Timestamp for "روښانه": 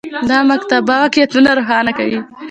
1.57-1.91